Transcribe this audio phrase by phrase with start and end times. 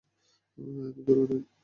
[0.83, 1.43] এত দুরে নয়।